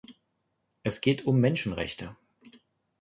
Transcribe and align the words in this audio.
Es 0.81 0.99
geht 1.01 1.27
um 1.27 1.39
Menschenrechte. 1.39 2.17